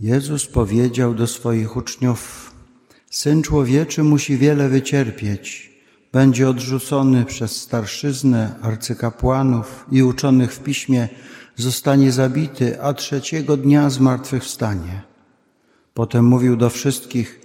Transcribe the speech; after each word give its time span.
Jezus 0.00 0.46
powiedział 0.46 1.14
do 1.14 1.26
swoich 1.26 1.76
uczniów: 1.76 2.52
Syn 3.10 3.42
człowieczy 3.42 4.02
musi 4.02 4.36
wiele 4.36 4.68
wycierpieć. 4.68 5.72
Będzie 6.12 6.48
odrzucony 6.48 7.24
przez 7.24 7.56
starszyznę, 7.56 8.54
arcykapłanów 8.62 9.86
i 9.92 10.02
uczonych 10.02 10.52
w 10.52 10.62
piśmie, 10.62 11.08
zostanie 11.56 12.12
zabity, 12.12 12.82
a 12.82 12.94
trzeciego 12.94 13.56
dnia 13.56 13.90
zmartwychwstanie. 13.90 15.02
Potem 15.94 16.24
mówił 16.24 16.56
do 16.56 16.70
wszystkich: 16.70 17.40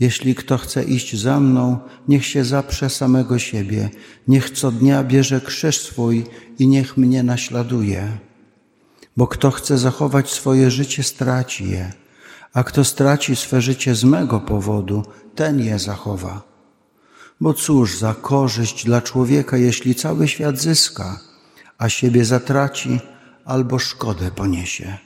Jeśli 0.00 0.34
kto 0.34 0.58
chce 0.58 0.84
iść 0.84 1.16
za 1.16 1.40
mną, 1.40 1.78
niech 2.08 2.26
się 2.26 2.44
zaprze 2.44 2.90
samego 2.90 3.38
siebie, 3.38 3.90
niech 4.28 4.50
co 4.50 4.70
dnia 4.70 5.04
bierze 5.04 5.40
krzyż 5.40 5.80
swój 5.80 6.24
i 6.58 6.66
niech 6.66 6.96
mnie 6.96 7.22
naśladuje. 7.22 8.18
Bo 9.16 9.26
kto 9.26 9.50
chce 9.50 9.78
zachować 9.78 10.30
swoje 10.30 10.70
życie, 10.70 11.02
straci 11.02 11.70
je, 11.70 11.92
a 12.52 12.64
kto 12.64 12.84
straci 12.84 13.36
swe 13.36 13.60
życie 13.60 13.94
z 13.94 14.04
mego 14.04 14.40
powodu, 14.40 15.02
ten 15.34 15.60
je 15.60 15.78
zachowa. 15.78 16.42
Bo 17.40 17.54
cóż 17.54 17.98
za 17.98 18.14
korzyść 18.14 18.84
dla 18.84 19.00
człowieka, 19.00 19.56
jeśli 19.56 19.94
cały 19.94 20.28
świat 20.28 20.58
zyska, 20.60 21.20
a 21.78 21.88
siebie 21.88 22.24
zatraci 22.24 23.00
albo 23.44 23.78
szkodę 23.78 24.30
poniesie. 24.30 24.98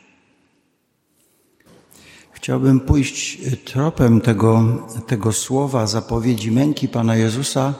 Chciałbym 2.32 2.80
pójść 2.80 3.38
tropem 3.64 4.20
tego, 4.20 4.64
tego 5.06 5.32
słowa, 5.32 5.86
zapowiedzi 5.86 6.50
męki 6.50 6.88
Pana 6.88 7.16
Jezusa, 7.16 7.74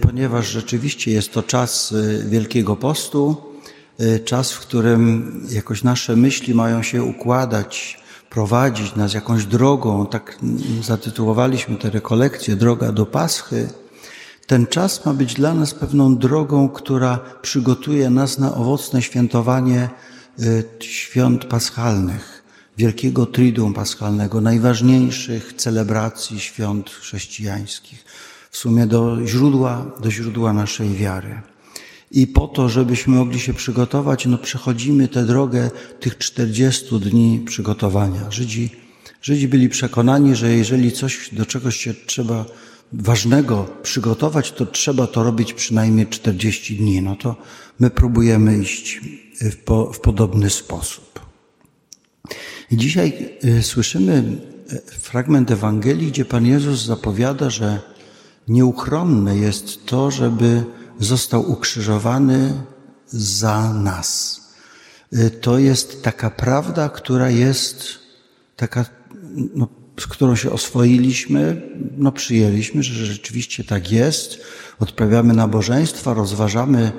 ponieważ 0.00 0.46
rzeczywiście 0.46 1.10
jest 1.10 1.32
to 1.32 1.42
czas 1.42 1.94
Wielkiego 2.26 2.76
Postu, 2.76 3.47
czas, 4.24 4.52
w 4.52 4.60
którym 4.60 5.32
jakoś 5.50 5.82
nasze 5.82 6.16
myśli 6.16 6.54
mają 6.54 6.82
się 6.82 7.02
układać, 7.02 8.00
prowadzić 8.30 8.94
nas 8.94 9.14
jakąś 9.14 9.44
drogą. 9.44 10.06
Tak 10.06 10.38
zatytułowaliśmy 10.82 11.76
tę 11.76 11.90
rekolekcję 11.90 12.56
Droga 12.56 12.92
do 12.92 13.06
Paschy. 13.06 13.68
Ten 14.46 14.66
czas 14.66 15.04
ma 15.04 15.14
być 15.14 15.34
dla 15.34 15.54
nas 15.54 15.74
pewną 15.74 16.16
drogą, 16.16 16.68
która 16.68 17.18
przygotuje 17.42 18.10
nas 18.10 18.38
na 18.38 18.54
owocne 18.54 19.02
świętowanie 19.02 19.88
świąt 20.80 21.44
paschalnych, 21.44 22.42
wielkiego 22.76 23.26
triduum 23.26 23.74
paschalnego, 23.74 24.40
najważniejszych 24.40 25.52
celebracji 25.52 26.40
świąt 26.40 26.90
chrześcijańskich, 26.90 28.04
w 28.50 28.56
sumie 28.56 28.86
do 28.86 29.26
źródła, 29.26 29.86
do 30.00 30.10
źródła 30.10 30.52
naszej 30.52 30.94
wiary. 30.94 31.40
I 32.10 32.26
po 32.26 32.48
to, 32.48 32.68
żebyśmy 32.68 33.16
mogli 33.16 33.40
się 33.40 33.54
przygotować, 33.54 34.26
no 34.26 34.38
przechodzimy 34.38 35.08
tę 35.08 35.24
drogę 35.24 35.70
tych 36.00 36.18
40 36.18 37.00
dni 37.00 37.42
przygotowania. 37.46 38.30
Żydzi, 38.30 38.70
Żydzi 39.22 39.48
byli 39.48 39.68
przekonani, 39.68 40.36
że 40.36 40.52
jeżeli 40.52 40.92
coś 40.92 41.30
do 41.32 41.46
czegoś 41.46 41.76
się 41.76 41.94
trzeba 42.06 42.44
ważnego 42.92 43.66
przygotować, 43.82 44.52
to 44.52 44.66
trzeba 44.66 45.06
to 45.06 45.22
robić 45.22 45.52
przynajmniej 45.52 46.06
40 46.06 46.76
dni. 46.76 47.02
No 47.02 47.16
to 47.16 47.36
my 47.80 47.90
próbujemy 47.90 48.58
iść 48.58 49.00
w, 49.40 49.56
po, 49.56 49.92
w 49.92 50.00
podobny 50.00 50.50
sposób. 50.50 51.20
I 52.70 52.76
dzisiaj 52.76 53.28
y, 53.44 53.62
słyszymy 53.62 54.38
y, 54.72 54.80
fragment 54.90 55.50
Ewangelii, 55.50 56.08
gdzie 56.08 56.24
Pan 56.24 56.46
Jezus 56.46 56.84
zapowiada, 56.84 57.50
że 57.50 57.80
nieuchronne 58.48 59.36
jest 59.36 59.86
to, 59.86 60.10
żeby 60.10 60.64
został 60.98 61.50
ukrzyżowany 61.50 62.52
za 63.06 63.72
nas. 63.72 64.40
Y, 65.12 65.30
to 65.30 65.58
jest 65.58 66.02
taka 66.02 66.30
prawda, 66.30 66.88
która 66.88 67.30
jest 67.30 67.98
taka, 68.56 68.84
no, 69.54 69.68
z 70.00 70.06
którą 70.06 70.36
się 70.36 70.50
oswoiliśmy, 70.50 71.62
no 71.96 72.12
przyjęliśmy, 72.12 72.82
że 72.82 73.06
rzeczywiście 73.06 73.64
tak 73.64 73.90
jest. 73.92 74.38
Odprawiamy 74.78 75.34
nabożeństwa, 75.34 76.14
rozważamy 76.14 76.92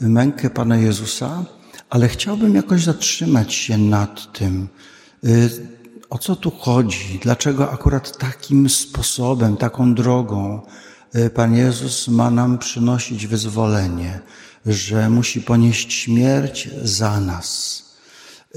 mękę 0.00 0.50
Pana 0.50 0.76
Jezusa, 0.76 1.44
ale 1.90 2.08
chciałbym 2.08 2.54
jakoś 2.54 2.84
zatrzymać 2.84 3.54
się 3.54 3.78
nad 3.78 4.32
tym, 4.32 4.68
y, 5.24 5.50
o 6.10 6.18
co 6.18 6.36
tu 6.36 6.50
chodzi, 6.50 7.20
dlaczego 7.22 7.70
akurat 7.70 8.18
takim 8.18 8.68
sposobem, 8.68 9.56
taką 9.56 9.94
drogą 9.94 10.62
Pan 11.34 11.56
Jezus 11.56 12.08
ma 12.08 12.30
nam 12.30 12.58
przynosić 12.58 13.26
wyzwolenie, 13.26 14.20
że 14.66 15.10
musi 15.10 15.40
ponieść 15.40 15.92
śmierć 15.92 16.68
za 16.82 17.20
nas. 17.20 17.82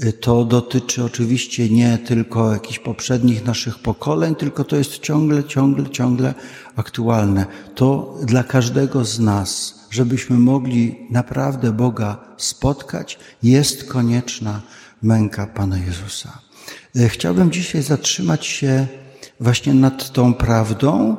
Y, 0.04 0.12
to 0.12 0.44
dotyczy 0.44 1.04
oczywiście 1.04 1.68
nie 1.68 1.98
tylko 1.98 2.52
jakichś 2.52 2.78
poprzednich 2.78 3.44
naszych 3.44 3.78
pokoleń, 3.78 4.34
tylko 4.34 4.64
to 4.64 4.76
jest 4.76 4.98
ciągle, 4.98 5.44
ciągle, 5.44 5.90
ciągle 5.90 6.34
aktualne. 6.76 7.46
To 7.74 8.18
dla 8.24 8.44
każdego 8.44 9.04
z 9.04 9.18
nas, 9.18 9.74
żebyśmy 9.90 10.38
mogli 10.38 11.06
naprawdę 11.10 11.72
Boga 11.72 12.18
spotkać, 12.36 13.18
jest 13.42 13.84
konieczna 13.84 14.60
męka 15.02 15.46
Pana 15.46 15.78
Jezusa. 15.78 16.38
Y, 16.96 17.08
chciałbym 17.08 17.50
dzisiaj 17.50 17.82
zatrzymać 17.82 18.46
się 18.46 18.86
właśnie 19.40 19.74
nad 19.74 20.12
tą 20.12 20.34
prawdą 20.34 21.16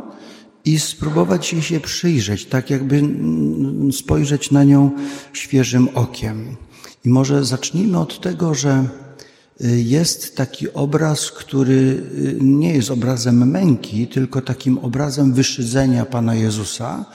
i 0.66 0.80
spróbować 0.80 1.46
się 1.46 1.80
przyjrzeć, 1.80 2.46
tak 2.46 2.70
jakby 2.70 3.04
spojrzeć 3.92 4.52
na 4.52 4.64
nią 4.64 4.92
świeżym 5.34 5.90
okiem. 5.94 6.56
I 7.06 7.10
może 7.10 7.46
zacznijmy 7.46 8.00
od 8.00 8.22
tego, 8.22 8.54
że 8.54 8.86
y, 9.62 9.82
jest 9.82 10.36
taki 10.36 10.74
obraz, 10.74 11.32
który 11.32 11.74
y, 11.74 12.38
nie 12.42 12.74
jest 12.74 12.92
obrazem 12.92 13.50
męki, 13.50 14.08
tylko 14.08 14.42
takim 14.42 14.78
obrazem 14.78 15.34
wyszydzenia 15.34 16.06
Pana 16.06 16.36
Jezusa, 16.36 17.06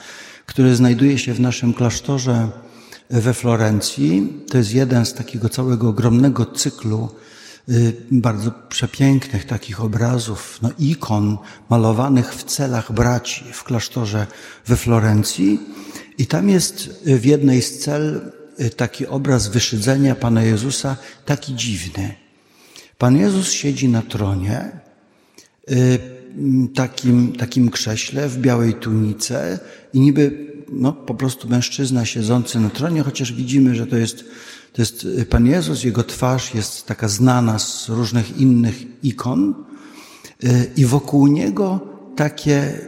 który 0.45 0.75
znajduje 0.75 1.17
się 1.17 1.33
w 1.33 1.39
naszym 1.39 1.73
klasztorze 1.73 2.47
we 3.09 3.33
Florencji. 3.33 4.33
To 4.49 4.57
jest 4.57 4.73
jeden 4.73 5.05
z 5.05 5.13
takiego 5.13 5.49
całego 5.49 5.89
ogromnego 5.89 6.45
cyklu 6.45 7.09
bardzo 8.11 8.51
przepięknych 8.69 9.45
takich 9.45 9.81
obrazów, 9.81 10.59
no 10.61 10.69
ikon 10.79 11.37
malowanych 11.69 12.35
w 12.35 12.43
celach 12.43 12.91
braci 12.91 13.45
w 13.53 13.63
klasztorze 13.63 14.27
we 14.65 14.77
Florencji. 14.77 15.59
I 16.17 16.25
tam 16.25 16.49
jest 16.49 17.03
w 17.05 17.25
jednej 17.25 17.61
z 17.61 17.79
cel 17.79 18.31
Y, 18.59 18.69
taki 18.69 19.07
obraz 19.07 19.47
wyszydzenia 19.47 20.15
Pana 20.15 20.43
Jezusa, 20.43 20.97
taki 21.25 21.55
dziwny. 21.55 22.15
Pan 22.97 23.17
Jezus 23.17 23.51
siedzi 23.51 23.89
na 23.89 24.01
tronie, 24.01 24.71
y, 25.71 25.99
takim, 26.75 27.35
takim 27.35 27.69
krześle, 27.69 28.29
w 28.29 28.37
białej 28.37 28.73
tunice 28.73 29.59
i 29.93 29.99
niby 29.99 30.53
no, 30.69 30.93
po 30.93 31.13
prostu 31.13 31.49
mężczyzna 31.49 32.05
siedzący 32.05 32.59
na 32.59 32.69
tronie, 32.69 33.03
chociaż 33.03 33.33
widzimy, 33.33 33.75
że 33.75 33.87
to 33.87 33.97
jest, 33.97 34.25
to 34.73 34.81
jest 34.81 35.03
y, 35.03 35.25
Pan 35.25 35.45
Jezus, 35.45 35.83
jego 35.83 36.03
twarz 36.03 36.53
jest 36.53 36.85
taka 36.85 37.07
znana 37.07 37.59
z 37.59 37.89
różnych 37.89 38.37
innych 38.37 39.03
ikon 39.03 39.67
i 40.77 40.85
wokół 40.85 41.27
niego 41.27 41.79
takie, 42.15 42.79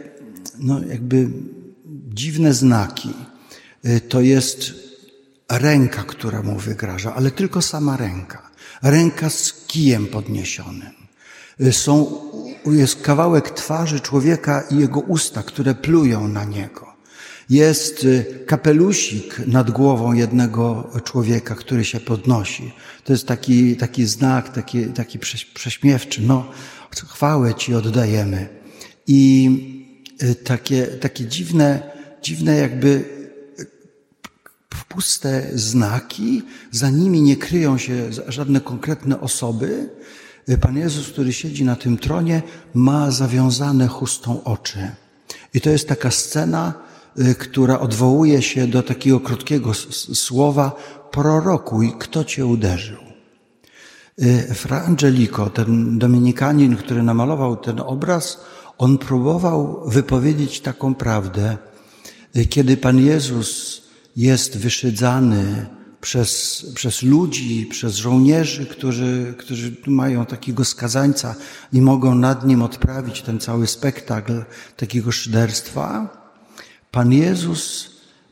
no 0.58 0.80
jakby 0.84 1.28
dziwne 2.14 2.54
znaki. 2.54 3.10
To 4.08 4.20
jest 4.20 4.72
ręka, 5.48 6.02
która 6.02 6.42
mu 6.42 6.58
wygraża, 6.58 7.14
ale 7.14 7.30
tylko 7.30 7.62
sama 7.62 7.96
ręka. 7.96 8.50
Ręka 8.82 9.30
z 9.30 9.52
kijem 9.66 10.06
podniesionym. 10.06 10.92
Są, 11.72 12.20
jest 12.66 13.02
kawałek 13.02 13.50
twarzy 13.50 14.00
człowieka 14.00 14.64
i 14.70 14.78
jego 14.78 15.00
usta, 15.00 15.42
które 15.42 15.74
plują 15.74 16.28
na 16.28 16.44
niego. 16.44 16.89
Jest 17.50 18.04
y, 18.04 18.44
kapelusik 18.46 19.42
nad 19.46 19.70
głową 19.70 20.12
jednego 20.12 20.90
człowieka, 21.04 21.54
który 21.54 21.84
się 21.84 22.00
podnosi. 22.00 22.72
To 23.04 23.12
jest 23.12 23.26
taki, 23.26 23.76
taki 23.76 24.06
znak, 24.06 24.48
taki, 24.48 24.86
taki 24.86 25.18
prześmiewczy. 25.54 26.22
No, 26.22 26.50
chwałę 26.90 27.54
Ci 27.54 27.74
oddajemy. 27.74 28.48
I 29.06 29.50
y, 30.22 30.34
takie, 30.34 30.86
takie 30.86 31.26
dziwne, 31.26 31.82
dziwne 32.22 32.56
jakby 32.56 33.04
puste 34.88 35.50
znaki, 35.54 36.42
za 36.70 36.90
nimi 36.90 37.22
nie 37.22 37.36
kryją 37.36 37.78
się 37.78 38.10
żadne 38.28 38.60
konkretne 38.60 39.20
osoby. 39.20 39.88
Pan 40.60 40.76
Jezus, 40.76 41.08
który 41.08 41.32
siedzi 41.32 41.64
na 41.64 41.76
tym 41.76 41.98
tronie, 41.98 42.42
ma 42.74 43.10
zawiązane 43.10 43.88
chustą 43.88 44.44
oczy. 44.44 44.90
I 45.54 45.60
to 45.60 45.70
jest 45.70 45.88
taka 45.88 46.10
scena, 46.10 46.74
y, 46.86 46.89
która 47.38 47.80
odwołuje 47.80 48.42
się 48.42 48.66
do 48.66 48.82
takiego 48.82 49.20
krótkiego 49.20 49.74
słowa 50.14 50.76
prorokuj, 51.10 51.92
kto 51.98 52.24
cię 52.24 52.46
uderzył. 52.46 52.98
Y, 54.22 54.54
Fra 54.54 54.82
Angelico, 54.82 55.50
ten 55.50 55.98
dominikanin, 55.98 56.76
który 56.76 57.02
namalował 57.02 57.56
ten 57.56 57.80
obraz, 57.80 58.40
on 58.78 58.98
próbował 58.98 59.82
wypowiedzieć 59.86 60.60
taką 60.60 60.94
prawdę. 60.94 61.56
Y, 62.36 62.46
kiedy 62.46 62.76
Pan 62.76 62.98
Jezus 62.98 63.82
jest 64.16 64.58
wyszydzany, 64.58 65.66
przez, 66.00 66.66
przez 66.74 67.02
ludzi, 67.02 67.66
przez 67.66 67.96
żołnierzy, 67.96 68.66
którzy, 68.66 69.34
którzy 69.38 69.76
mają 69.86 70.26
takiego 70.26 70.64
skazańca 70.64 71.34
i 71.72 71.80
mogą 71.80 72.14
nad 72.14 72.46
nim 72.46 72.62
odprawić 72.62 73.22
ten 73.22 73.40
cały 73.40 73.66
spektakl 73.66 74.44
takiego 74.76 75.12
szyderstwa. 75.12 76.19
Pan 76.90 77.12
Jezus 77.12 77.90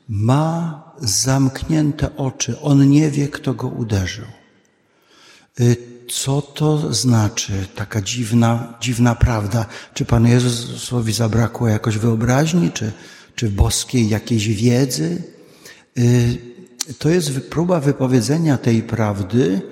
ma 0.09 0.83
zamknięte 1.01 2.17
oczy. 2.17 2.61
On 2.61 2.91
nie 2.91 3.11
wie, 3.11 3.29
kto 3.29 3.55
go 3.55 3.69
uderzył. 3.69 4.27
Y, 5.61 5.77
co 6.09 6.43
to 6.43 6.95
znaczy, 6.95 7.53
taka 7.75 8.03
dziwna, 8.03 8.75
dziwna 8.81 9.15
prawda? 9.15 9.67
Czy 9.95 10.05
Panu 10.05 10.29
Jezusowi 10.29 11.13
zabrakło 11.13 11.69
jakoś 11.69 11.99
wyobraźni, 11.99 12.71
czy, 12.73 12.93
czy 13.35 13.51
boskiej 13.51 14.09
jakiejś 14.09 14.49
wiedzy? 14.49 15.23
Y, 15.99 16.39
to 16.99 17.09
jest 17.09 17.41
próba 17.41 17.81
wypowiedzenia 17.81 18.59
tej 18.59 18.83
prawdy, 18.83 19.63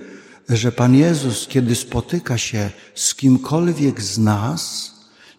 że 0.48 0.72
Pan 0.72 0.94
Jezus, 0.94 1.46
kiedy 1.46 1.74
spotyka 1.74 2.38
się 2.38 2.70
z 2.94 3.14
kimkolwiek 3.14 4.02
z 4.02 4.18
nas, 4.18 4.92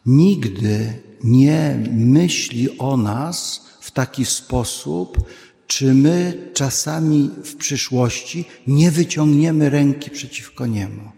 nigdy 0.05 0.93
nie 1.23 1.79
myśli 1.91 2.77
o 2.77 2.97
nas 2.97 3.65
w 3.81 3.91
taki 3.91 4.25
sposób, 4.25 5.29
czy 5.67 5.93
my 5.93 6.33
czasami 6.53 7.31
w 7.43 7.55
przyszłości 7.55 8.45
nie 8.67 8.91
wyciągniemy 8.91 9.69
ręki 9.69 10.09
przeciwko 10.09 10.65
Niemu. 10.65 11.11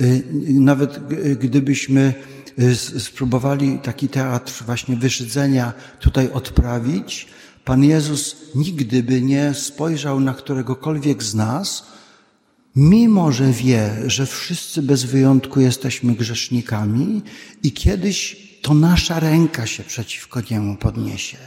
Y, 0.00 0.24
nawet 0.48 1.00
gdybyśmy 1.38 2.14
y, 2.58 2.76
spróbowali 3.00 3.78
taki 3.82 4.08
teatr 4.08 4.64
właśnie 4.66 4.96
wyszydzenia 4.96 5.72
tutaj 6.00 6.30
odprawić, 6.32 7.26
Pan 7.64 7.84
Jezus 7.84 8.36
nigdy 8.54 9.02
by 9.02 9.22
nie 9.22 9.54
spojrzał 9.54 10.20
na 10.20 10.34
któregokolwiek 10.34 11.22
z 11.22 11.34
nas, 11.34 11.86
mimo 12.76 13.32
że 13.32 13.52
wie, 13.52 13.90
że 14.06 14.26
wszyscy 14.26 14.82
bez 14.82 15.04
wyjątku 15.04 15.60
jesteśmy 15.60 16.14
grzesznikami 16.14 17.22
i 17.62 17.72
kiedyś 17.72 18.49
to 18.62 18.74
nasza 18.74 19.20
ręka 19.20 19.66
się 19.66 19.84
przeciwko 19.84 20.40
Niemu 20.50 20.76
podniesie. 20.76 21.38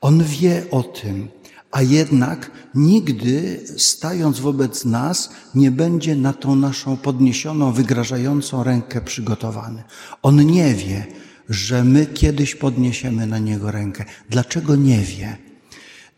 On 0.00 0.24
wie 0.24 0.66
o 0.70 0.82
tym, 0.82 1.28
a 1.70 1.82
jednak 1.82 2.50
nigdy 2.74 3.60
stając 3.76 4.40
wobec 4.40 4.84
nas 4.84 5.30
nie 5.54 5.70
będzie 5.70 6.16
na 6.16 6.32
tą 6.32 6.56
naszą 6.56 6.96
podniesioną, 6.96 7.72
wygrażającą 7.72 8.64
rękę 8.64 9.00
przygotowany. 9.00 9.82
On 10.22 10.46
nie 10.46 10.74
wie, 10.74 11.06
że 11.48 11.84
my 11.84 12.06
kiedyś 12.06 12.54
podniesiemy 12.54 13.26
na 13.26 13.38
niego 13.38 13.70
rękę. 13.70 14.04
Dlaczego 14.30 14.76
nie 14.76 14.98
wie? 14.98 15.36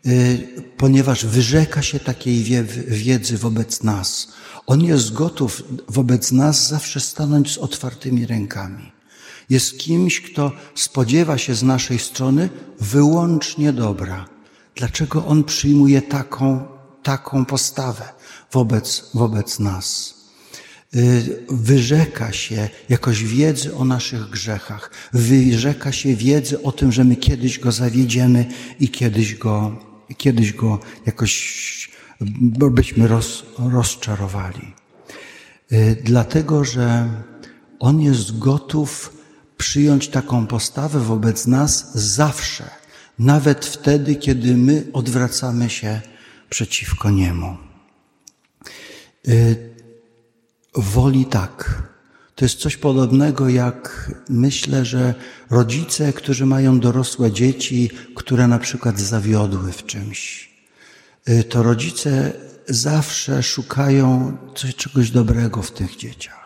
Y, 0.05 0.47
ponieważ 0.77 1.25
wyrzeka 1.25 1.81
się 1.81 1.99
takiej 1.99 2.43
wiedzy 2.87 3.37
wobec 3.37 3.83
nas. 3.83 4.27
On 4.67 4.81
jest 4.81 5.13
gotów 5.13 5.63
wobec 5.89 6.31
nas 6.31 6.67
zawsze 6.67 6.99
stanąć 6.99 7.51
z 7.51 7.57
otwartymi 7.57 8.25
rękami. 8.25 8.91
Jest 9.49 9.77
kimś, 9.79 10.21
kto 10.21 10.51
spodziewa 10.75 11.37
się 11.37 11.55
z 11.55 11.63
naszej 11.63 11.99
strony 11.99 12.49
wyłącznie 12.79 13.73
dobra. 13.73 14.25
Dlaczego 14.75 15.25
on 15.25 15.43
przyjmuje 15.43 16.01
taką, 16.01 16.67
taką 17.03 17.45
postawę 17.45 18.09
wobec, 18.51 19.09
wobec 19.13 19.59
nas? 19.59 20.13
Y, 20.95 21.45
wyrzeka 21.49 22.31
się 22.31 22.69
jakoś 22.89 23.23
wiedzy 23.23 23.75
o 23.75 23.85
naszych 23.85 24.29
grzechach, 24.29 24.91
wyrzeka 25.13 25.91
się 25.91 26.15
wiedzy 26.15 26.63
o 26.63 26.71
tym, 26.71 26.91
że 26.91 27.03
my 27.03 27.15
kiedyś 27.15 27.59
go 27.59 27.71
zawiedziemy 27.71 28.45
i 28.79 28.89
kiedyś 28.89 29.35
go, 29.35 29.79
kiedyś 30.17 30.53
go 30.53 30.79
jakoś 31.05 31.63
byśmy 32.71 33.07
roz, 33.07 33.45
rozczarowali. 33.57 34.73
Y, 35.71 35.97
dlatego, 36.03 36.63
że 36.63 37.09
on 37.79 38.01
jest 38.01 38.39
gotów 38.39 39.13
przyjąć 39.63 40.07
taką 40.07 40.47
postawę 40.47 40.99
wobec 40.99 41.47
nas 41.47 41.91
zawsze 41.95 42.69
nawet 43.19 43.65
wtedy, 43.65 44.15
kiedy 44.15 44.57
my 44.57 44.85
odwracamy 44.93 45.69
się 45.69 46.01
przeciwko 46.49 47.09
Niemu. 47.11 47.57
Y, 49.27 49.55
woli 50.75 51.25
tak. 51.25 51.83
To 52.35 52.45
jest 52.45 52.59
coś 52.59 52.77
podobnego 52.77 53.49
jak 53.49 54.11
myślę, 54.29 54.85
że 54.85 55.13
rodzice, 55.49 56.13
którzy 56.13 56.45
mają 56.45 56.79
dorosłe 56.79 57.31
dzieci, 57.31 57.89
które 58.15 58.47
na 58.47 58.59
przykład 58.59 58.99
zawiodły 58.99 59.71
w 59.71 59.85
czymś, 59.85 60.49
y, 61.29 61.43
to 61.43 61.63
rodzice 61.63 62.33
zawsze 62.67 63.43
szukają 63.43 64.37
coś, 64.55 64.75
czegoś 64.75 65.11
dobrego 65.11 65.61
w 65.61 65.71
tych 65.71 65.95
dzieciach. 65.97 66.42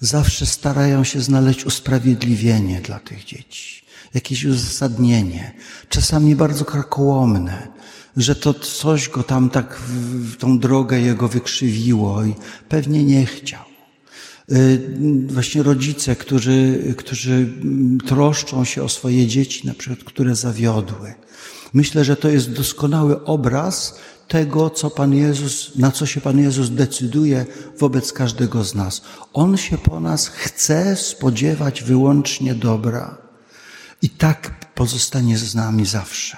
Zawsze 0.00 0.46
starają 0.46 1.04
się 1.04 1.20
znaleźć 1.20 1.64
usprawiedliwienie 1.64 2.80
dla 2.80 3.00
tych 3.00 3.24
dzieci 3.24 3.84
jakieś 4.14 4.44
uzasadnienie, 4.44 5.52
czasami 5.88 6.36
bardzo 6.36 6.64
karkołomne, 6.64 7.68
że 8.16 8.34
to 8.34 8.54
coś 8.54 9.08
go 9.08 9.22
tam 9.22 9.50
tak 9.50 9.78
w 9.78 10.36
tą 10.36 10.58
drogę 10.58 11.00
jego 11.00 11.28
wykrzywiło 11.28 12.24
i 12.24 12.34
pewnie 12.68 13.04
nie 13.04 13.26
chciał. 13.26 13.64
Y, 14.52 14.80
właśnie 15.26 15.62
rodzice, 15.62 16.16
którzy, 16.16 16.94
którzy 16.98 17.48
troszczą 18.06 18.64
się 18.64 18.82
o 18.82 18.88
swoje 18.88 19.26
dzieci, 19.26 19.66
na 19.66 19.74
przykład, 19.74 20.04
które 20.04 20.36
zawiodły. 20.36 21.14
Myślę, 21.72 22.04
że 22.04 22.16
to 22.16 22.28
jest 22.28 22.52
doskonały 22.52 23.24
obraz 23.24 23.98
tego, 24.28 24.70
co 24.70 24.90
Pan 24.90 25.14
Jezus, 25.14 25.76
na 25.76 25.92
co 25.92 26.06
się 26.06 26.20
Pan 26.20 26.38
Jezus 26.38 26.70
decyduje 26.70 27.46
wobec 27.78 28.12
każdego 28.12 28.64
z 28.64 28.74
nas. 28.74 29.02
On 29.32 29.56
się 29.56 29.78
po 29.78 30.00
nas 30.00 30.28
chce 30.28 30.96
spodziewać 30.96 31.82
wyłącznie 31.82 32.54
dobra. 32.54 33.18
I 34.02 34.10
tak 34.10 34.70
pozostanie 34.74 35.38
z 35.38 35.54
nami 35.54 35.86
zawsze. 35.86 36.36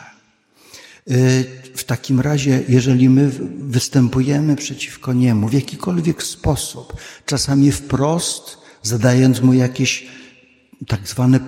Y, 1.11 1.45
w 1.75 1.85
takim 1.85 2.21
razie, 2.21 2.63
jeżeli 2.69 3.09
my 3.09 3.31
występujemy 3.59 4.57
przeciwko 4.57 5.13
Niemu 5.13 5.49
w 5.49 5.53
jakikolwiek 5.53 6.23
sposób, 6.23 6.97
czasami 7.27 7.73
wprost, 7.73 8.59
zadając 8.83 9.41
Mu 9.41 9.53
jakieś 9.53 10.07
tak 10.87 11.09
zwane 11.09 11.41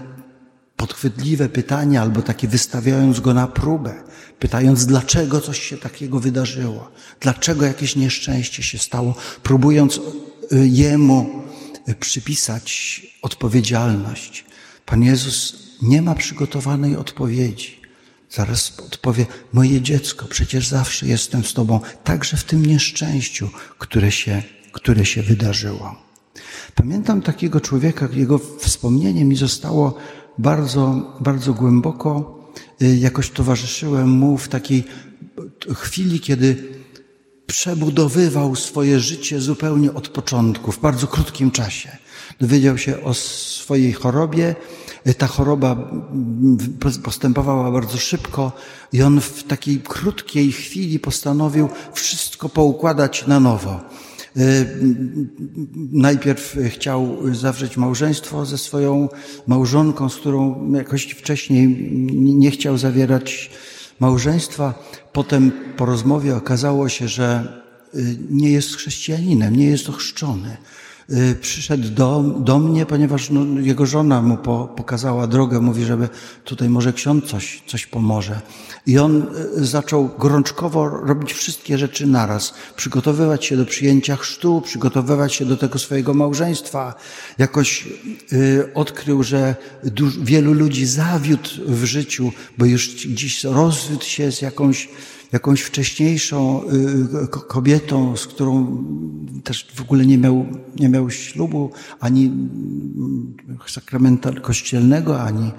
podchwytliwe 0.79 1.49
pytania, 1.49 2.03
albo 2.03 2.23
takie 2.23 2.49
wystawiając 2.49 3.21
Go 3.21 3.35
na 3.35 3.47
próbę, 3.47 3.95
pytając, 4.39 4.87
dlaczego 4.87 5.41
coś 5.41 5.63
się 5.63 5.77
takiego 5.77 6.21
wydarzyło, 6.21 6.91
dlaczego 7.21 7.67
jakieś 7.67 7.97
nieszczęście 7.97 8.63
się 8.63 8.79
stało, 8.79 9.15
próbując 9.43 9.97
y, 9.97 10.69
Jemu 10.69 11.45
y, 11.89 11.95
przypisać 11.95 13.03
odpowiedzialność. 13.23 14.45
Pan 14.87 15.03
Jezus 15.03 15.57
nie 15.83 16.03
ma 16.03 16.15
przygotowanej 16.15 16.97
odpowiedzi. 16.97 17.81
Zaraz 18.31 18.81
odpowie, 18.81 19.27
moje 19.53 19.81
dziecko, 19.81 20.27
przecież 20.27 20.69
zawsze 20.69 21.07
jestem 21.07 21.45
z 21.45 21.55
Tobą, 21.55 21.81
także 22.05 22.37
w 22.37 22.45
tym 22.45 22.67
nieszczęściu, 22.67 23.49
które 23.79 24.13
się, 24.13 24.43
które 24.73 25.05
się 25.05 25.23
wydarzyło. 25.23 26.09
Pamiętam 26.75 27.23
takiego 27.23 27.61
człowieka, 27.61 28.09
jego 28.13 28.39
wspomnienie 28.39 29.25
mi 29.25 29.37
zostało 29.37 29.95
bardzo, 30.39 31.13
bardzo 31.21 31.55
głęboko. 31.55 32.39
Y, 32.83 32.97
jakoś 32.97 33.31
towarzyszyłem 33.31 34.09
mu 34.09 34.39
w 34.39 34.49
takiej 34.49 34.85
chwili, 35.75 36.21
kiedy 36.21 36.79
przebudowywał 37.47 38.57
swoje 38.57 39.01
życie 39.01 39.41
zupełnie 39.41 39.95
od 39.95 40.09
początku, 40.09 40.73
w 40.73 40.81
bardzo 40.81 41.07
krótkim 41.07 41.51
czasie. 41.51 41.97
Dowiedział 42.41 42.79
się 42.79 43.03
o 43.03 43.15
swojej 43.15 43.93
chorobie, 43.93 44.55
ta 45.19 45.27
choroba 45.27 45.77
postępowała 47.03 47.71
bardzo 47.71 47.99
szybko 47.99 48.53
i 48.93 49.03
on 49.03 49.21
w 49.21 49.43
takiej 49.43 49.81
krótkiej 49.81 50.53
chwili 50.53 50.99
postanowił 50.99 51.69
wszystko 51.93 52.49
poukładać 52.49 53.27
na 53.27 53.41
nowo. 53.41 53.81
Y, 54.37 54.67
najpierw 55.93 56.57
chciał 56.69 57.17
zawrzeć 57.35 57.77
małżeństwo 57.77 58.47
ze 58.47 58.59
swoją 58.59 59.09
małżonką, 59.47 60.09
z 60.09 60.17
którą 60.17 60.73
jakoś 60.73 61.03
wcześniej 61.03 61.93
nie 62.13 62.51
chciał 62.51 62.79
zawierać 62.79 63.51
małżeństwa. 64.01 64.75
Potem 65.13 65.53
po 65.77 65.87
rozmowie 65.87 66.37
okazało 66.37 66.89
się, 66.89 67.09
że 67.09 67.63
y, 67.95 68.17
nie 68.31 68.51
jest 68.51 68.77
chrześcijaninem, 68.77 69.57
nie 69.57 69.67
jest 69.67 69.89
ochrzczony. 69.89 70.57
Y, 71.13 71.37
przyszedł 71.41 71.89
do, 71.89 72.23
do 72.39 72.59
mnie, 72.59 72.87
ponieważ 72.87 73.31
no, 73.31 73.61
jego 73.61 73.87
żona 73.87 74.23
mu 74.23 74.37
po, 74.37 74.69
pokazała 74.77 75.27
drogę, 75.27 75.61
mówi, 75.61 75.85
żeby 75.85 76.09
tutaj 76.45 76.69
może 76.69 76.93
ksiądz 76.93 77.25
coś, 77.25 77.63
coś 77.67 77.87
pomoże. 77.87 78.41
I 78.87 78.99
on 78.99 79.27
y, 79.59 79.67
zaczął 79.67 80.11
gorączkowo 80.19 80.89
robić 80.89 81.33
wszystkie 81.33 81.79
rzeczy 81.79 82.07
naraz. 82.07 82.55
Przygotowywać 82.77 83.45
się 83.45 83.57
do 83.57 83.67
przyjęcia 83.67 84.17
chrztu, 84.17 84.63
przygotowywać 84.65 85.35
się 85.35 85.45
do 85.45 85.57
tego 85.57 85.79
swojego 85.79 86.15
małżeństwa. 86.15 86.95
Jakoś 87.39 87.89
y, 88.33 88.71
odkrył, 88.75 89.23
że 89.23 89.57
wielu 90.23 90.53
ludzi 90.53 90.87
zawiódł 90.87 91.51
w 91.67 91.85
życiu, 91.85 92.33
bo 92.59 92.65
już 92.65 92.89
dziś 92.89 93.45
rozwiódł 93.45 94.05
się 94.05 94.33
z 94.33 94.43
jakąś 94.43 94.89
jakąś 95.33 95.61
wcześniejszą 95.61 96.63
y, 97.25 97.29
kobietą, 97.29 98.17
z 98.17 98.27
którą 98.27 98.85
też 99.45 99.69
w 99.75 99.81
ogóle 99.81 100.07
nie 100.07 100.19
miał, 100.19 100.47
nie 100.77 100.89
miał 100.89 101.11
ślubu 101.11 101.71
ani 102.01 102.27
mm, 102.27 103.37
sakramental 103.67 104.41
kościelnego, 104.41 105.23
ani, 105.23 105.51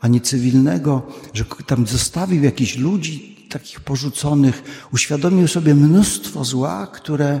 ani 0.00 0.20
cywilnego, 0.20 1.02
że 1.32 1.44
tam 1.66 1.86
zostawił 1.86 2.44
jakichś 2.44 2.76
ludzi 2.76 3.36
takich 3.50 3.80
porzuconych, 3.80 4.62
uświadomił 4.92 5.48
sobie 5.48 5.74
mnóstwo 5.74 6.44
zła, 6.44 6.86
które, 6.86 7.36
y, 7.36 7.40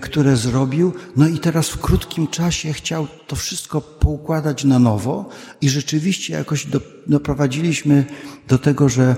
które 0.00 0.36
zrobił, 0.36 0.92
no 1.16 1.28
i 1.28 1.38
teraz 1.38 1.68
w 1.68 1.78
krótkim 1.78 2.28
czasie 2.28 2.72
chciał 2.72 3.06
to 3.26 3.36
wszystko 3.36 3.80
poukładać 3.80 4.64
na 4.64 4.78
nowo 4.78 5.28
i 5.60 5.68
rzeczywiście 5.68 6.34
jakoś 6.34 6.66
do, 6.66 6.80
doprowadziliśmy 7.06 8.04
do 8.48 8.58
tego, 8.58 8.88
że 8.88 9.16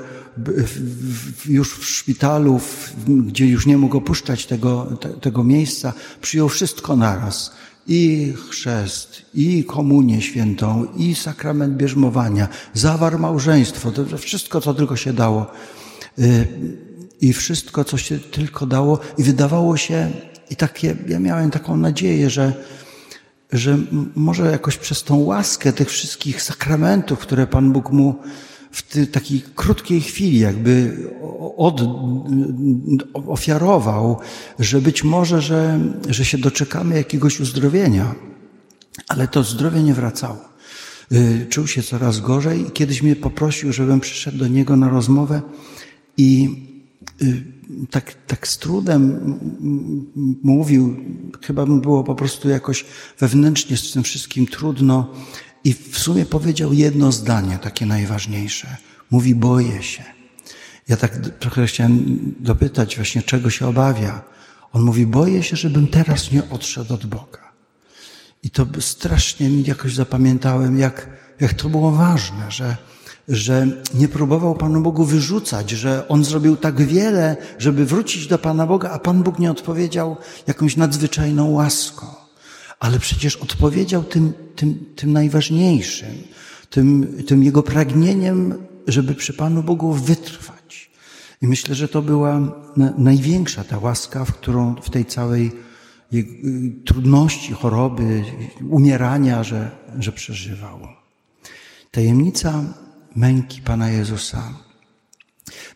już 1.47 1.79
w 1.79 1.85
szpitalu, 1.85 2.61
gdzie 3.07 3.47
już 3.47 3.67
nie 3.67 3.79
mógł 3.79 3.97
opuszczać 3.97 4.47
tego, 4.47 4.99
tego 5.21 5.45
miejsca, 5.45 5.93
przyjął 6.21 6.49
wszystko 6.49 6.97
naraz. 6.97 7.53
I 7.87 8.33
chrzest, 8.51 9.23
i 9.35 9.65
komunię 9.65 10.23
świętą, 10.23 10.87
i 10.97 11.15
sakrament 11.15 11.77
bierzmowania, 11.77 12.49
zawarł 12.75 13.19
małżeństwo, 13.19 13.93
to 13.93 14.19
wszystko, 14.19 14.61
co 14.61 14.75
tylko 14.75 14.97
się 14.97 15.13
dało. 15.13 15.47
Y, 16.19 16.49
I 17.21 17.33
wszystko, 17.33 17.85
co 17.85 17.99
się 17.99 18.19
tylko 18.19 18.67
dało, 18.67 18.99
i 19.19 19.23
wydawało 19.23 19.77
się, 19.77 20.11
i 20.51 20.57
takie, 20.57 20.97
ja 21.09 21.19
miałem 21.19 21.51
taką 21.51 21.77
nadzieję, 21.77 22.31
że, 22.31 22.53
że 23.53 23.79
może 24.15 24.51
jakoś 24.51 24.77
przez 24.77 25.03
tą 25.03 25.17
łaskę 25.17 25.73
tych 25.73 25.91
wszystkich 25.91 26.43
sakramentów, 26.43 27.19
które 27.19 27.47
Pan 27.47 27.73
Bóg 27.73 27.91
mu 27.91 28.15
w 28.73 29.11
takiej 29.11 29.43
krótkiej 29.55 30.01
chwili 30.01 30.39
jakby 30.39 30.97
od, 31.57 31.81
ofiarował, 33.27 34.21
że 34.59 34.81
być 34.81 35.05
może, 35.05 35.43
że, 35.43 35.81
że 36.09 36.25
się 36.25 36.39
doczekamy 36.39 36.97
jakiegoś 36.97 37.41
uzdrowienia, 37.41 38.15
ale 39.09 39.29
to 39.29 39.43
zdrowie 39.43 39.83
nie 39.83 39.95
wracało. 39.95 40.53
Y, 41.13 41.47
czuł 41.51 41.67
się 41.67 41.83
coraz 41.83 42.21
gorzej 42.21 42.61
i 42.61 42.71
kiedyś 42.71 43.03
mnie 43.03 43.17
poprosił, 43.17 43.73
żebym 43.73 44.01
przyszedł 44.01 44.39
do 44.39 44.49
niego 44.49 44.77
na 44.77 44.89
rozmowę 44.89 45.43
i 46.17 46.49
y, 47.23 47.52
tak, 47.91 48.15
tak 48.27 48.49
z 48.49 48.59
trudem 48.59 49.21
mówił, 50.43 50.97
chyba 51.43 51.67
mu 51.67 51.81
było 51.81 52.05
po 52.05 52.15
prostu 52.15 52.49
jakoś 52.49 52.85
wewnętrznie 53.19 53.77
z 53.77 53.93
tym 53.93 54.03
wszystkim 54.03 54.47
trudno, 54.47 55.15
i 55.65 55.75
w 55.75 55.99
sumie 55.99 56.27
powiedział 56.27 56.73
jedno 56.73 57.13
zdanie, 57.13 57.59
takie 57.59 57.87
najważniejsze. 57.87 58.77
Mówi, 59.11 59.35
boję 59.35 59.83
się. 59.83 60.05
Ja 60.89 60.97
tak 60.97 61.19
trochę 61.39 61.67
chciałem 61.67 62.19
dopytać 62.41 62.97
właśnie, 62.97 63.23
czego 63.23 63.51
się 63.51 63.67
obawia. 63.67 64.23
On 64.73 64.83
mówi, 64.83 65.07
boję 65.07 65.43
się, 65.43 65.57
żebym 65.57 65.87
teraz 65.87 66.33
nie 66.33 66.51
odszedł 66.51 66.95
od 66.95 67.07
Boga. 67.07 67.53
I 68.43 68.51
to 68.51 68.67
strasznie 68.81 69.49
mi 69.49 69.65
jakoś 69.65 69.95
zapamiętałem, 69.95 70.79
jak, 70.79 71.09
jak 71.41 71.55
to 71.55 71.69
było 71.69 71.93
ważne, 71.93 72.51
że, 72.51 72.77
że 73.29 73.67
nie 73.95 74.09
próbował 74.09 74.55
Panu 74.55 74.81
Bogu 74.81 75.05
wyrzucać, 75.05 75.71
że 75.71 76.09
On 76.09 76.25
zrobił 76.25 76.57
tak 76.57 76.83
wiele, 76.83 77.37
żeby 77.59 77.87
wrócić 77.87 78.27
do 78.27 78.39
Pana 78.39 78.67
Boga, 78.67 78.91
a 78.91 78.99
Pan 78.99 79.23
Bóg 79.23 79.39
nie 79.39 79.51
odpowiedział 79.51 80.17
jakąś 80.47 80.77
nadzwyczajną 80.77 81.51
łaską 81.51 82.23
ale 82.83 82.99
przecież 82.99 83.37
odpowiedział 83.37 84.05
tym, 84.05 84.33
tym, 84.57 84.85
tym 84.97 85.13
najważniejszym, 85.13 86.15
tym, 86.71 87.17
tym 87.27 87.43
jego 87.43 87.63
pragnieniem, 87.63 88.55
żeby 88.87 89.15
przy 89.15 89.33
Panu 89.33 89.63
Bogu 89.63 89.93
wytrwać. 89.93 90.91
I 91.43 91.47
myślę, 91.47 91.75
że 91.75 91.89
to 91.89 92.03
była 92.03 92.41
największa 92.99 93.65
ta 93.65 93.79
łaska, 93.79 94.25
w 94.25 94.33
którą 94.33 94.75
w 94.75 94.91
tej 94.91 95.05
całej 95.05 95.53
trudności, 96.85 97.53
choroby, 97.53 98.25
umierania, 98.69 99.45
że, 99.45 99.71
że 99.99 100.13
przeżywał. 100.13 100.81
Tajemnica 101.91 102.65
męki 103.17 103.61
Pana 103.61 103.91
Jezusa. 103.91 104.53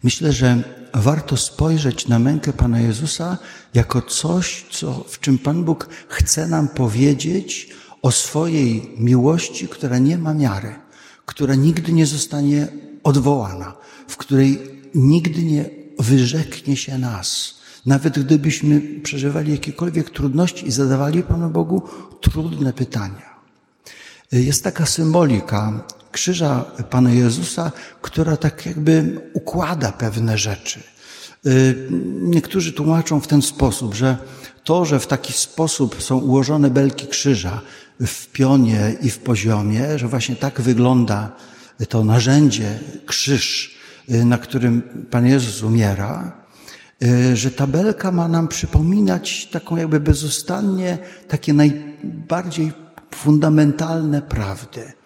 Myślę, 0.02 0.32
że 0.32 0.62
warto 0.94 1.36
spojrzeć 1.36 2.08
na 2.08 2.18
mękę 2.18 2.52
Pana 2.52 2.80
Jezusa 2.80 3.38
jako 3.74 4.02
coś, 4.02 4.66
co, 4.70 5.04
w 5.08 5.20
czym 5.20 5.38
Pan 5.38 5.64
Bóg 5.64 5.88
chce 6.08 6.48
nam 6.48 6.68
powiedzieć 6.68 7.70
o 8.02 8.10
swojej 8.10 8.90
miłości, 8.98 9.68
która 9.68 9.98
nie 9.98 10.18
ma 10.18 10.34
miary, 10.34 10.74
która 11.26 11.54
nigdy 11.54 11.92
nie 11.92 12.06
zostanie 12.06 12.68
odwołana, 13.02 13.74
w 14.08 14.16
której 14.16 14.80
nigdy 14.94 15.42
nie 15.42 15.70
wyrzeknie 15.98 16.76
się 16.76 16.98
nas. 16.98 17.54
Nawet 17.86 18.18
gdybyśmy 18.18 18.80
przeżywali 19.02 19.52
jakiekolwiek 19.52 20.10
trudności 20.10 20.68
i 20.68 20.72
zadawali 20.72 21.22
Panu 21.22 21.50
Bogu 21.50 21.82
trudne 22.20 22.72
pytania. 22.72 23.36
Jest 24.32 24.64
taka 24.64 24.86
symbolika 24.86 25.84
krzyża 26.16 26.64
Pana 26.90 27.10
Jezusa, 27.12 27.72
która 28.02 28.36
tak 28.36 28.66
jakby 28.66 29.20
układa 29.32 29.92
pewne 29.92 30.38
rzeczy. 30.38 30.80
Y, 31.46 31.88
niektórzy 32.22 32.72
tłumaczą 32.72 33.20
w 33.20 33.26
ten 33.26 33.42
sposób, 33.42 33.94
że 33.94 34.16
to, 34.64 34.84
że 34.84 35.00
w 35.00 35.06
taki 35.06 35.32
sposób 35.32 36.02
są 36.02 36.18
ułożone 36.18 36.70
belki 36.70 37.06
krzyża 37.06 37.60
w 38.00 38.26
pionie 38.26 38.96
i 39.02 39.10
w 39.10 39.18
poziomie, 39.18 39.98
że 39.98 40.08
właśnie 40.08 40.36
tak 40.36 40.60
wygląda 40.60 41.32
to 41.88 42.04
narzędzie, 42.04 42.78
krzyż, 43.06 43.76
y, 44.10 44.24
na 44.24 44.38
którym 44.38 44.82
Pan 45.10 45.26
Jezus 45.26 45.62
umiera, 45.62 46.32
y, 47.02 47.36
że 47.36 47.50
ta 47.50 47.66
belka 47.66 48.12
ma 48.12 48.28
nam 48.28 48.48
przypominać 48.48 49.46
taką 49.46 49.76
jakby 49.76 50.00
bezustannie 50.00 50.98
takie 51.28 51.52
najbardziej 51.52 52.72
fundamentalne 53.14 54.22
prawdy, 54.22 54.96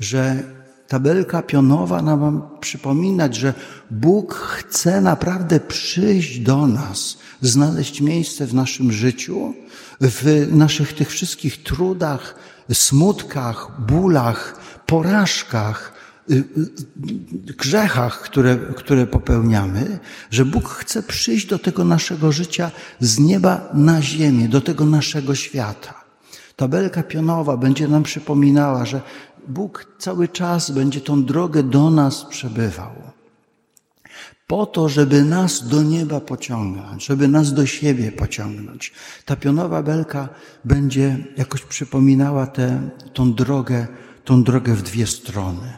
że 0.00 0.42
tabelka 0.88 1.42
pionowa 1.42 2.02
nam 2.02 2.42
przypominać, 2.60 3.36
że 3.36 3.54
Bóg 3.90 4.34
chce 4.34 5.00
naprawdę 5.00 5.60
przyjść 5.60 6.38
do 6.38 6.66
nas, 6.66 7.18
znaleźć 7.40 8.00
miejsce 8.00 8.46
w 8.46 8.54
naszym 8.54 8.92
życiu, 8.92 9.54
w 10.00 10.48
naszych 10.52 10.92
tych 10.92 11.10
wszystkich 11.10 11.62
trudach, 11.62 12.34
smutkach, 12.72 13.70
bólach, 13.78 14.60
porażkach, 14.86 15.92
y, 16.30 16.34
y, 16.34 16.44
grzechach, 17.58 18.20
które, 18.22 18.56
które 18.76 19.06
popełniamy, 19.06 19.98
że 20.30 20.44
Bóg 20.44 20.68
chce 20.68 21.02
przyjść 21.02 21.46
do 21.46 21.58
tego 21.58 21.84
naszego 21.84 22.32
życia 22.32 22.70
z 23.00 23.18
nieba 23.18 23.68
na 23.74 24.02
ziemię, 24.02 24.48
do 24.48 24.60
tego 24.60 24.84
naszego 24.84 25.34
świata. 25.34 26.04
Tabelka 26.56 27.02
pionowa 27.02 27.56
będzie 27.56 27.88
nam 27.88 28.02
przypominała, 28.02 28.84
że 28.84 29.00
Bóg 29.48 29.86
cały 29.98 30.28
czas 30.28 30.70
będzie 30.70 31.00
tą 31.00 31.24
drogę 31.24 31.62
do 31.62 31.90
nas 31.90 32.24
przebywał. 32.24 32.92
Po 34.46 34.66
to, 34.66 34.88
żeby 34.88 35.24
nas 35.24 35.68
do 35.68 35.82
nieba 35.82 36.20
pociągnąć, 36.20 37.06
żeby 37.06 37.28
nas 37.28 37.54
do 37.54 37.66
siebie 37.66 38.12
pociągnąć. 38.12 38.92
Ta 39.24 39.36
pionowa 39.36 39.82
belka 39.82 40.28
będzie 40.64 41.24
jakoś 41.36 41.62
przypominała 41.62 42.46
tę, 42.46 42.90
tą 43.12 43.32
drogę, 43.34 43.86
tą 44.24 44.42
drogę 44.42 44.74
w 44.74 44.82
dwie 44.82 45.06
strony. 45.06 45.76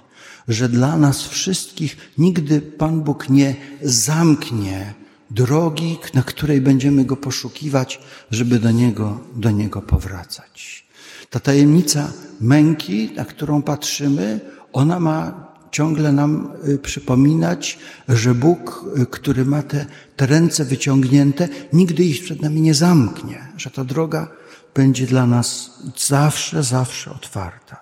Że 0.48 0.68
dla 0.68 0.96
nas 0.96 1.26
wszystkich 1.26 1.96
nigdy 2.18 2.60
Pan 2.60 3.02
Bóg 3.02 3.28
nie 3.28 3.56
zamknie 3.82 4.94
drogi, 5.30 5.98
na 6.14 6.22
której 6.22 6.60
będziemy 6.60 7.04
Go 7.04 7.16
poszukiwać, 7.16 8.00
żeby 8.30 8.58
do 8.58 8.70
Niego, 8.70 9.20
do 9.36 9.50
Niego 9.50 9.82
powracać. 9.82 10.85
Ta 11.30 11.40
tajemnica 11.40 12.12
męki, 12.40 13.10
na 13.16 13.24
którą 13.24 13.62
patrzymy, 13.62 14.40
ona 14.72 15.00
ma 15.00 15.46
ciągle 15.70 16.12
nam 16.12 16.52
y, 16.68 16.78
przypominać, 16.78 17.78
że 18.08 18.34
Bóg, 18.34 18.84
y, 18.98 19.06
który 19.06 19.44
ma 19.44 19.62
te, 19.62 19.86
te 20.16 20.26
ręce 20.26 20.64
wyciągnięte, 20.64 21.48
nigdy 21.72 22.04
ich 22.04 22.24
przed 22.24 22.42
nami 22.42 22.60
nie 22.60 22.74
zamknie, 22.74 23.48
że 23.56 23.70
ta 23.70 23.84
droga 23.84 24.28
będzie 24.74 25.06
dla 25.06 25.26
nas 25.26 25.70
zawsze, 25.96 26.62
zawsze 26.62 27.10
otwarta. 27.10 27.80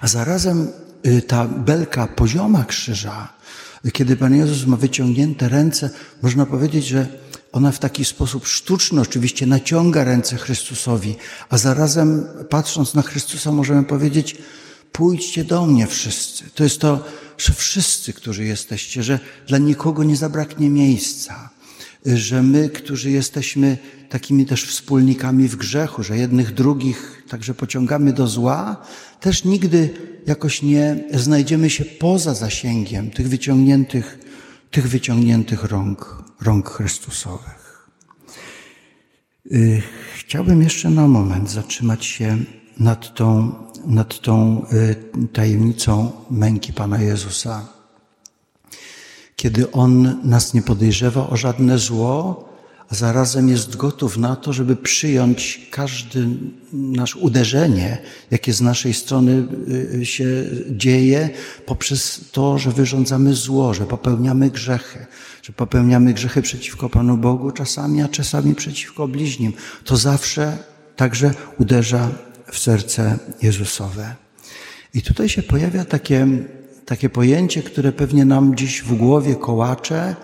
A 0.00 0.08
zarazem 0.08 0.68
y, 1.06 1.22
ta 1.22 1.44
belka 1.44 2.06
pozioma 2.06 2.64
krzyża, 2.64 3.28
kiedy 3.92 4.16
Pan 4.16 4.34
Jezus 4.34 4.66
ma 4.66 4.76
wyciągnięte 4.76 5.48
ręce, 5.48 5.90
można 6.22 6.46
powiedzieć, 6.46 6.86
że 6.86 7.06
ona 7.52 7.72
w 7.72 7.78
taki 7.78 8.04
sposób 8.04 8.46
sztuczny 8.46 9.00
oczywiście 9.00 9.46
naciąga 9.46 10.04
ręce 10.04 10.36
Chrystusowi, 10.36 11.16
a 11.48 11.58
zarazem 11.58 12.26
patrząc 12.50 12.94
na 12.94 13.02
Chrystusa 13.02 13.52
możemy 13.52 13.84
powiedzieć, 13.84 14.36
pójdźcie 14.92 15.44
do 15.44 15.66
mnie 15.66 15.86
wszyscy. 15.86 16.44
To 16.54 16.64
jest 16.64 16.80
to, 16.80 17.04
że 17.38 17.52
wszyscy, 17.52 18.12
którzy 18.12 18.44
jesteście, 18.44 19.02
że 19.02 19.20
dla 19.46 19.58
nikogo 19.58 20.04
nie 20.04 20.16
zabraknie 20.16 20.70
miejsca, 20.70 21.50
że 22.06 22.42
my, 22.42 22.68
którzy 22.68 23.10
jesteśmy 23.10 23.78
takimi 24.08 24.46
też 24.46 24.64
wspólnikami 24.64 25.48
w 25.48 25.56
grzechu, 25.56 26.02
że 26.02 26.18
jednych 26.18 26.54
drugich 26.54 27.22
także 27.28 27.54
pociągamy 27.54 28.12
do 28.12 28.26
zła, 28.26 28.76
też 29.20 29.44
nigdy 29.44 29.90
jakoś 30.26 30.62
nie 30.62 31.04
znajdziemy 31.14 31.70
się 31.70 31.84
poza 31.84 32.34
zasięgiem 32.34 33.10
tych 33.10 33.28
wyciągniętych 33.28 34.27
tych 34.70 34.88
wyciągniętych 34.88 35.64
rąk, 35.64 36.24
rąk 36.40 36.70
Chrystusowych. 36.70 37.88
Y, 39.52 39.82
chciałbym 40.16 40.62
jeszcze 40.62 40.90
na 40.90 41.08
moment 41.08 41.50
zatrzymać 41.50 42.04
się 42.04 42.38
nad 42.78 43.14
tą, 43.14 43.52
nad 43.86 44.20
tą 44.20 44.66
y, 44.72 45.28
tajemnicą 45.32 46.12
męki 46.30 46.72
Pana 46.72 47.00
Jezusa. 47.00 47.68
Kiedy 49.36 49.72
On 49.72 50.20
nas 50.24 50.54
nie 50.54 50.62
podejrzewa 50.62 51.28
o 51.28 51.36
żadne 51.36 51.78
zło, 51.78 52.47
a 52.90 52.94
zarazem 52.94 53.48
jest 53.48 53.76
gotów 53.76 54.16
na 54.16 54.36
to, 54.36 54.52
żeby 54.52 54.76
przyjąć 54.76 55.68
każde 55.70 56.20
nasze 56.72 57.18
uderzenie, 57.18 57.98
jakie 58.30 58.52
z 58.52 58.60
naszej 58.60 58.94
strony 58.94 59.46
y, 59.94 60.06
się 60.06 60.26
dzieje, 60.70 61.30
poprzez 61.66 62.20
to, 62.32 62.58
że 62.58 62.70
wyrządzamy 62.70 63.34
zło, 63.34 63.74
że 63.74 63.86
popełniamy 63.86 64.50
grzechy, 64.50 65.06
że 65.42 65.52
popełniamy 65.52 66.14
grzechy 66.14 66.42
przeciwko 66.42 66.88
Panu 66.88 67.16
Bogu 67.16 67.50
czasami, 67.50 68.02
a 68.02 68.08
czasami 68.08 68.54
przeciwko 68.54 69.08
bliźnim. 69.08 69.52
To 69.84 69.96
zawsze 69.96 70.58
także 70.96 71.34
uderza 71.58 72.08
w 72.52 72.58
serce 72.58 73.18
Jezusowe. 73.42 74.14
I 74.94 75.02
tutaj 75.02 75.28
się 75.28 75.42
pojawia 75.42 75.84
takie, 75.84 76.26
takie 76.86 77.08
pojęcie, 77.08 77.62
które 77.62 77.92
pewnie 77.92 78.24
nam 78.24 78.56
dziś 78.56 78.82
w 78.82 78.94
głowie 78.94 79.36
kołacze, 79.36 80.16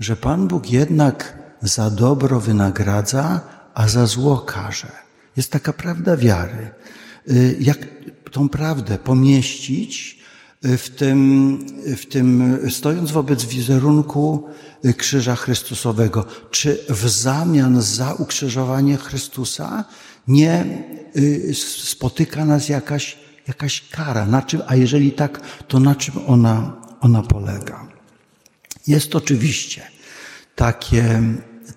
że 0.00 0.16
Pan 0.16 0.48
Bóg 0.48 0.70
jednak 0.70 1.43
za 1.64 1.90
dobro 1.90 2.40
wynagradza, 2.40 3.40
a 3.74 3.88
za 3.88 4.06
zło 4.06 4.38
karze. 4.38 4.92
Jest 5.36 5.50
taka 5.50 5.72
prawda 5.72 6.16
wiary. 6.16 6.70
Y, 7.30 7.56
jak 7.60 7.78
tą 8.30 8.48
prawdę 8.48 8.98
pomieścić 8.98 10.18
y, 10.64 10.78
w 10.78 10.90
tym, 10.90 11.58
w 11.96 12.06
tym 12.06 12.58
stojąc 12.70 13.10
wobec 13.10 13.44
wizerunku 13.44 14.48
y, 14.84 14.94
Krzyża 14.94 15.36
Chrystusowego? 15.36 16.24
Czy 16.50 16.84
w 16.88 17.08
zamian 17.08 17.82
za 17.82 18.12
ukrzyżowanie 18.12 18.96
Chrystusa 18.96 19.84
nie 20.28 20.84
spotyka 21.82 22.44
nas 22.44 22.68
jakaś, 22.68 23.18
jakaś 23.48 23.88
kara? 23.90 24.26
Na 24.26 24.42
czym, 24.42 24.62
a 24.66 24.76
jeżeli 24.76 25.12
tak, 25.12 25.40
to 25.68 25.80
na 25.80 25.94
czym 25.94 26.14
ona, 26.26 26.76
ona 27.00 27.22
polega? 27.22 27.86
Jest 28.86 29.14
oczywiście 29.14 29.82
takie 30.56 31.22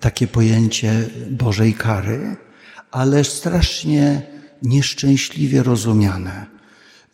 takie 0.00 0.26
pojęcie 0.26 1.08
Bożej 1.30 1.74
kary, 1.74 2.36
ale 2.90 3.24
strasznie 3.24 4.22
nieszczęśliwie 4.62 5.62
rozumiane. 5.62 6.58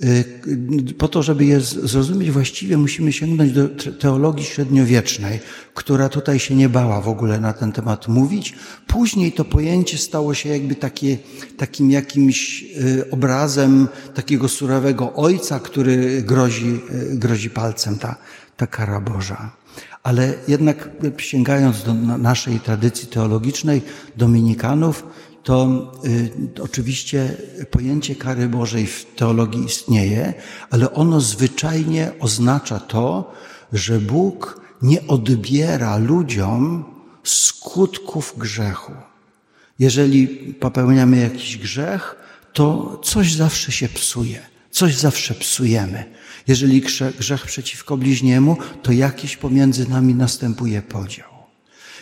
Y, 0.04 0.94
po 0.98 1.08
to, 1.08 1.22
żeby 1.22 1.44
je 1.44 1.60
zrozumieć 1.60 2.30
właściwie, 2.30 2.76
musimy 2.76 3.12
sięgnąć 3.12 3.52
do 3.52 3.68
teologii 4.00 4.44
średniowiecznej, 4.44 5.40
która 5.74 6.08
tutaj 6.08 6.38
się 6.38 6.54
nie 6.54 6.68
bała 6.68 7.00
w 7.00 7.08
ogóle 7.08 7.40
na 7.40 7.52
ten 7.52 7.72
temat 7.72 8.08
mówić. 8.08 8.54
Później 8.86 9.32
to 9.32 9.44
pojęcie 9.44 9.98
stało 9.98 10.34
się 10.34 10.48
jakby 10.48 10.74
takie, 10.74 11.18
takim 11.56 11.90
jakimś 11.90 12.62
y, 12.62 13.10
obrazem 13.10 13.88
takiego 14.14 14.48
surowego 14.48 15.12
ojca, 15.12 15.60
który 15.60 16.22
grozi, 16.22 16.80
y, 17.12 17.16
grozi 17.16 17.50
palcem, 17.50 17.98
ta, 17.98 18.16
ta 18.56 18.66
kara 18.66 19.00
Boża. 19.00 19.63
Ale 20.02 20.34
jednak 20.48 20.88
sięgając 21.18 21.82
do 21.82 21.94
naszej 21.94 22.60
tradycji 22.60 23.08
teologicznej, 23.08 23.82
dominikanów, 24.16 25.06
to 25.42 25.92
y, 26.04 26.30
oczywiście 26.62 27.36
pojęcie 27.70 28.16
kary 28.16 28.48
Bożej 28.48 28.86
w 28.86 29.06
teologii 29.16 29.64
istnieje, 29.64 30.34
ale 30.70 30.92
ono 30.92 31.20
zwyczajnie 31.20 32.12
oznacza 32.20 32.80
to, 32.80 33.32
że 33.72 34.00
Bóg 34.00 34.60
nie 34.82 35.06
odbiera 35.06 35.96
ludziom 35.96 36.84
skutków 37.24 38.34
grzechu. 38.38 38.92
Jeżeli 39.78 40.28
popełniamy 40.54 41.16
jakiś 41.16 41.58
grzech, 41.58 42.16
to 42.52 43.00
coś 43.04 43.34
zawsze 43.34 43.72
się 43.72 43.88
psuje, 43.88 44.42
coś 44.70 44.96
zawsze 44.96 45.34
psujemy. 45.34 46.13
Jeżeli 46.48 46.82
grzech 47.18 47.46
przeciwko 47.46 47.96
bliźniemu, 47.96 48.56
to 48.82 48.92
jakiś 48.92 49.36
pomiędzy 49.36 49.88
nami 49.88 50.14
następuje 50.14 50.82
podział. 50.82 51.34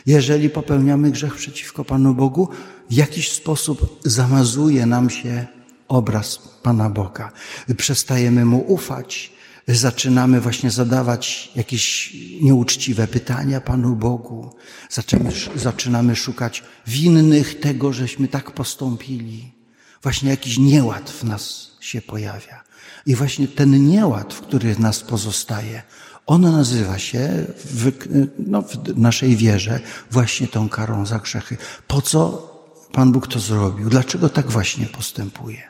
Jeżeli 0.07 0.51
popełniamy 0.51 1.11
grzech 1.11 1.35
przeciwko 1.35 1.85
Panu 1.85 2.15
Bogu, 2.15 2.49
w 2.91 2.93
jakiś 2.93 3.33
sposób 3.33 4.01
zamazuje 4.05 4.87
nam 4.87 5.11
się 5.11 5.47
obraz 5.89 6.39
Pana 6.63 6.91
Boga. 6.91 7.33
Przestajemy 7.77 8.45
Mu 8.45 8.59
ufać, 8.59 9.33
zaczynamy 9.69 10.41
właśnie 10.41 10.71
zadawać 10.71 11.53
jakieś 11.57 12.15
nieuczciwe 12.41 13.07
pytania 13.07 13.61
Panu 13.61 13.97
Bogu, 13.97 14.55
zaczynamy, 14.91 15.31
zaczynamy 15.57 16.17
szukać 16.17 16.63
winnych 16.87 17.61
tego, 17.61 17.93
żeśmy 17.93 18.29
tak 18.29 18.51
postąpili. 18.51 19.62
Właśnie 20.03 20.31
jakiś 20.31 20.59
nieład 20.59 21.11
w 21.11 21.25
nas 21.25 21.71
się 21.81 22.03
pojawia. 22.03 22.65
I 23.07 23.15
właśnie 23.15 23.49
ten 23.49 23.89
nieład, 23.89 24.35
w 24.35 24.41
który 24.41 24.79
nas 24.79 25.01
pozostaje, 25.01 25.83
on 26.27 26.41
nazywa 26.41 26.99
się 26.99 27.47
w, 27.65 27.93
no, 28.39 28.63
w 28.63 28.99
naszej 28.99 29.37
wierze 29.37 29.81
właśnie 30.11 30.49
tą 30.49 30.69
karą 30.69 31.07
za 31.07 31.19
grzechy. 31.19 31.57
Po 31.87 32.03
co 32.03 32.53
Pan 32.93 33.13
Bóg 33.13 33.27
to 33.27 33.41
zrobił? 33.41 33.89
Dlaczego 33.89 34.29
tak 34.29 34.51
właśnie 34.51 34.87
postępuje? 34.87 35.63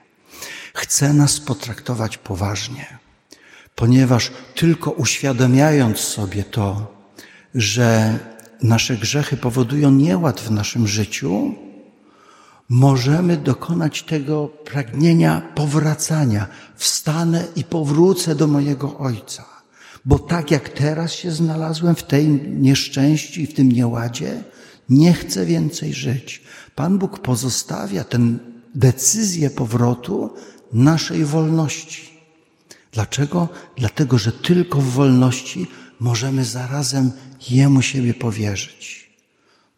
Chce 0.75 1.13
nas 1.13 1.41
potraktować 1.41 2.19
poważnie, 2.19 2.99
ponieważ 3.75 4.31
tylko 4.55 4.91
uświadamiając 4.91 5.99
sobie 5.99 6.45
to, 6.45 6.95
że 7.55 8.19
nasze 8.63 8.97
grzechy 8.97 9.37
powodują 9.37 9.91
nieład 9.91 10.41
w 10.41 10.51
naszym 10.51 10.89
życiu, 10.89 11.55
możemy 12.73 13.37
dokonać 13.37 14.03
tego 14.03 14.49
pragnienia 14.49 15.41
powracania. 15.55 16.47
Wstanę 16.77 17.45
i 17.57 17.65
powrócę 17.65 18.35
do 18.35 18.47
mojego 18.47 18.99
Ojca. 18.99 19.45
Bo 20.05 20.19
tak 20.19 20.51
jak 20.51 20.69
teraz 20.69 21.13
się 21.13 21.31
znalazłem 21.31 21.95
w 21.95 22.03
tej 22.03 22.29
nieszczęściu 22.51 23.41
i 23.41 23.47
w 23.47 23.55
tym 23.55 23.73
nieładzie, 23.73 24.45
nie 24.89 25.13
chcę 25.13 25.47
więcej 25.47 25.95
żyć. 25.95 26.43
Pan 26.75 26.99
Bóg 26.99 27.19
pozostawia 27.19 28.05
tę 28.05 28.19
decyzję 28.75 29.51
powrotu 29.51 30.31
naszej 30.73 31.25
wolności. 31.25 32.11
Dlaczego? 32.93 33.49
Dlatego, 33.77 34.19
że 34.19 34.33
tylko 34.33 34.81
w 34.81 34.91
wolności 34.91 35.67
możemy 36.01 36.45
zarazem 36.45 37.13
Jemu 37.51 37.83
siebie 37.83 38.15
powierzyć. 38.15 39.11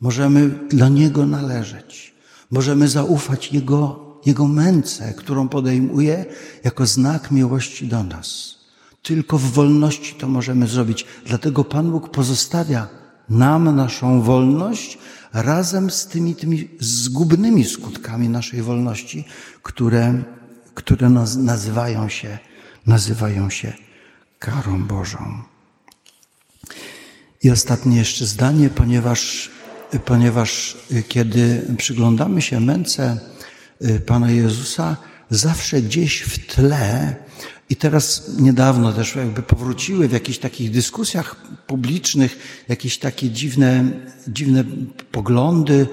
Możemy 0.01 0.49
dla 0.69 0.89
Niego 0.89 1.27
należeć. 1.27 2.14
Możemy 2.55 2.89
zaufać 2.89 3.53
Jego, 3.53 4.01
Jego 4.27 4.49
męce, 4.49 5.15
którą 5.15 5.49
podejmuje 5.49 6.25
jako 6.65 6.87
znak 6.87 7.31
miłości 7.31 7.89
do 7.89 8.05
nas. 8.05 8.55
Tylko 9.03 9.39
w 9.39 9.53
wolności 9.53 10.15
to 10.15 10.29
możemy 10.29 10.67
zrobić. 10.67 11.07
Dlatego 11.27 11.65
Pan 11.65 11.91
Bóg 11.91 12.11
pozostawia 12.11 12.89
nam 13.29 13.77
naszą 13.77 14.23
wolność 14.23 14.99
razem 15.33 15.91
z 15.91 16.07
tymi, 16.07 16.35
tymi 16.35 16.69
zgubnymi 16.81 17.65
skutkami 17.65 18.29
naszej 18.29 18.63
wolności, 18.63 19.25
które, 19.63 20.23
które 20.75 21.11
nazywają 21.37 22.09
się, 22.09 22.39
nazywają 22.87 23.51
się 23.51 23.73
karą 24.39 24.85
Bożą. 24.85 25.43
I 27.43 27.51
ostatnie 27.51 27.97
jeszcze 27.97 28.27
zdanie, 28.27 28.69
ponieważ 28.71 29.51
ponieważ 30.05 30.77
y, 30.93 31.03
kiedy 31.03 31.63
przyglądamy 31.79 32.43
się 32.43 32.61
męce 32.61 33.19
y, 33.83 34.01
Pana 34.01 34.31
Jezusa, 34.31 34.97
zawsze 35.31 35.83
gdzieś 35.83 36.21
w 36.21 36.47
tle, 36.47 37.17
i 37.71 37.77
teraz 37.77 38.31
niedawno 38.39 38.93
też 38.93 39.17
jakby 39.17 39.43
powróciły 39.43 40.09
w 40.09 40.13
jakichś 40.13 40.39
takich 40.39 40.71
dyskusjach 40.71 41.37
publicznych 41.67 42.39
jakieś 42.69 42.99
takie 42.99 43.31
dziwne, 43.31 43.85
dziwne 44.29 44.65
poglądy, 45.13 45.87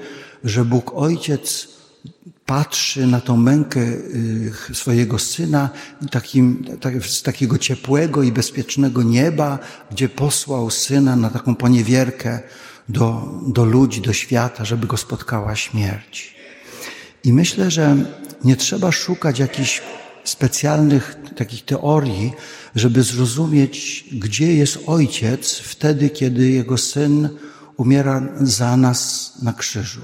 że 0.44 0.64
Bóg 0.64 0.92
Ojciec 0.94 1.68
patrzy 2.46 3.06
na 3.06 3.20
tą 3.20 3.36
mękę 3.36 3.80
y, 3.80 4.52
swojego 4.72 5.18
syna 5.18 5.70
takim, 6.10 6.64
tak, 6.80 7.06
z 7.06 7.22
takiego 7.22 7.58
ciepłego 7.58 8.22
i 8.22 8.32
bezpiecznego 8.32 9.02
nieba, 9.02 9.58
gdzie 9.90 10.08
posłał 10.08 10.70
syna 10.70 11.16
na 11.16 11.30
taką 11.30 11.54
poniewierkę 11.54 12.40
do, 12.88 13.38
do 13.46 13.64
ludzi, 13.64 14.00
do 14.00 14.12
świata, 14.12 14.64
żeby 14.64 14.86
go 14.86 14.96
spotkała 14.96 15.56
śmierć. 15.56 16.34
I 17.24 17.32
myślę, 17.32 17.70
że 17.70 17.96
nie 18.44 18.56
trzeba 18.56 18.92
szukać 18.92 19.38
jakichś 19.38 19.82
specjalnych 20.24 21.16
takich 21.36 21.64
teorii, 21.64 22.32
żeby 22.74 23.02
zrozumieć, 23.02 24.04
gdzie 24.12 24.54
jest 24.54 24.78
ojciec 24.86 25.58
wtedy, 25.58 26.10
kiedy 26.10 26.50
jego 26.50 26.78
syn 26.78 27.28
umiera 27.76 28.22
za 28.40 28.76
nas 28.76 29.32
na 29.42 29.52
krzyżu. 29.52 30.02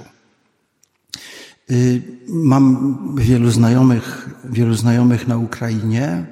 Y, 1.71 2.03
mam 2.29 2.99
wielu 3.19 3.51
znajomych, 3.51 4.31
wielu 4.45 4.75
znajomych 4.75 5.29
na 5.29 5.37
Ukrainie. 5.37 6.27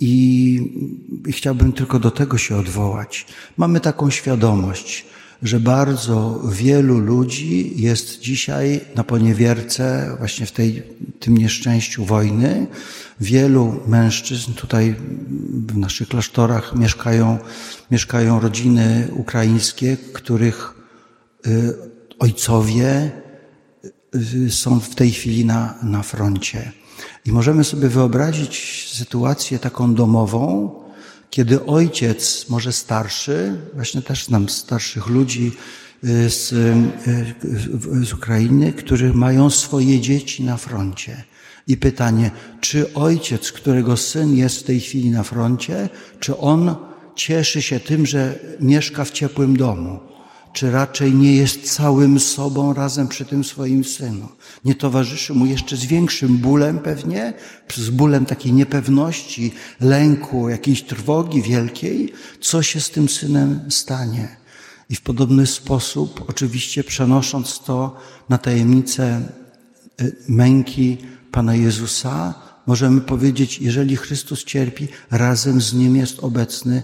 I 0.00 0.60
chciałbym 1.28 1.72
tylko 1.72 1.98
do 1.98 2.10
tego 2.10 2.38
się 2.38 2.56
odwołać. 2.56 3.26
Mamy 3.56 3.80
taką 3.80 4.10
świadomość, 4.10 5.06
że 5.42 5.60
bardzo 5.60 6.40
wielu 6.52 6.98
ludzi 6.98 7.72
jest 7.76 8.20
dzisiaj 8.20 8.80
na 8.94 9.04
poniewierce, 9.04 10.16
właśnie 10.18 10.46
w 10.46 10.52
tej, 10.52 10.82
tym 11.20 11.38
nieszczęściu 11.38 12.04
wojny. 12.04 12.66
Wielu 13.20 13.80
mężczyzn 13.86 14.52
tutaj 14.52 14.94
w 15.66 15.76
naszych 15.76 16.08
klasztorach 16.08 16.74
mieszkają, 16.74 17.38
mieszkają 17.90 18.40
rodziny 18.40 19.08
ukraińskie, 19.12 19.96
których 20.12 20.74
y, 21.46 21.74
ojcowie 22.18 23.10
y, 24.14 24.50
są 24.50 24.80
w 24.80 24.94
tej 24.94 25.10
chwili 25.10 25.44
na, 25.44 25.74
na 25.82 26.02
froncie. 26.02 26.72
I 27.26 27.32
możemy 27.32 27.64
sobie 27.64 27.88
wyobrazić 27.88 28.86
sytuację 28.92 29.58
taką 29.58 29.94
domową, 29.94 30.70
kiedy 31.30 31.66
ojciec, 31.66 32.46
może 32.48 32.72
starszy, 32.72 33.56
właśnie 33.74 34.02
też 34.02 34.24
znam 34.24 34.48
starszych 34.48 35.06
ludzi 35.06 35.52
y, 36.04 36.30
z, 36.30 36.52
y, 36.52 38.04
z 38.04 38.12
Ukrainy, 38.12 38.72
którzy 38.72 39.12
mają 39.14 39.50
swoje 39.50 40.00
dzieci 40.00 40.44
na 40.44 40.56
froncie. 40.56 41.24
I 41.68 41.76
pytanie, 41.76 42.30
czy 42.60 42.94
ojciec, 42.94 43.52
którego 43.52 43.96
syn 43.96 44.36
jest 44.36 44.60
w 44.60 44.62
tej 44.62 44.80
chwili 44.80 45.10
na 45.10 45.22
froncie, 45.22 45.88
czy 46.20 46.38
on 46.38 46.76
cieszy 47.14 47.62
się 47.62 47.80
tym, 47.80 48.06
że 48.06 48.38
mieszka 48.60 49.04
w 49.04 49.10
ciepłym 49.10 49.56
domu? 49.56 50.15
Czy 50.56 50.70
raczej 50.70 51.14
nie 51.14 51.36
jest 51.36 51.74
całym 51.74 52.20
sobą 52.20 52.74
razem 52.74 53.08
przy 53.08 53.24
tym 53.24 53.44
swoim 53.44 53.84
synu. 53.84 54.28
Nie 54.64 54.74
towarzyszy 54.74 55.34
mu 55.34 55.46
jeszcze 55.46 55.76
z 55.76 55.84
większym 55.84 56.38
bólem 56.38 56.78
pewnie, 56.78 57.32
z 57.76 57.90
bólem 57.90 58.26
takiej 58.26 58.52
niepewności, 58.52 59.52
lęku, 59.80 60.48
jakiejś 60.48 60.82
trwogi 60.82 61.42
wielkiej, 61.42 62.12
co 62.40 62.62
się 62.62 62.80
z 62.80 62.90
tym 62.90 63.08
synem 63.08 63.60
stanie. 63.70 64.36
I 64.90 64.94
w 64.94 65.00
podobny 65.00 65.46
sposób, 65.46 66.24
oczywiście 66.28 66.84
przenosząc 66.84 67.60
to 67.60 67.96
na 68.28 68.38
tajemnicę 68.38 69.28
y, 70.00 70.16
męki 70.28 70.98
Pana 71.32 71.54
Jezusa, 71.54 72.34
możemy 72.66 73.00
powiedzieć, 73.00 73.58
jeżeli 73.58 73.96
Chrystus 73.96 74.44
cierpi, 74.44 74.88
razem 75.10 75.60
z 75.60 75.74
Nim 75.74 75.96
jest 75.96 76.20
obecny 76.20 76.82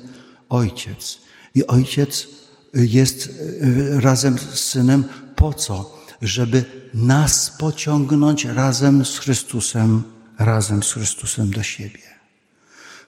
Ojciec. 0.48 1.18
I 1.54 1.66
Ojciec 1.66 2.41
jest 2.74 3.28
e, 3.28 4.00
razem 4.00 4.38
z 4.38 4.58
Synem 4.58 5.04
po 5.36 5.54
co? 5.54 5.98
Żeby 6.22 6.64
nas 6.94 7.50
pociągnąć 7.58 8.44
razem 8.44 9.04
z 9.04 9.18
Chrystusem, 9.18 10.02
razem 10.38 10.82
z 10.82 10.92
Chrystusem 10.92 11.50
do 11.50 11.62
siebie. 11.62 12.02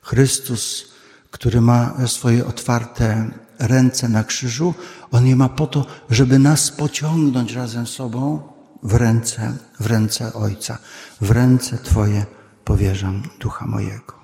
Chrystus, 0.03 0.85
który 1.31 1.61
ma 1.61 2.07
swoje 2.07 2.46
otwarte 2.46 3.31
ręce 3.59 4.09
na 4.09 4.24
krzyżu, 4.24 4.74
On 5.11 5.27
je 5.27 5.37
ma 5.37 5.48
po 5.48 5.66
to, 5.66 5.87
żeby 6.11 6.38
nas 6.38 6.70
pociągnąć 6.70 7.53
razem 7.53 7.87
z 7.87 7.90
sobą 7.90 8.42
w 8.83 8.94
ręce, 8.94 9.57
w 9.81 9.87
ręce 9.87 10.33
Ojca. 10.33 10.79
W 11.20 11.31
ręce 11.31 11.79
Twoje 11.79 12.27
powierzam 12.64 13.22
ducha 13.40 13.66
mojego. 13.66 14.14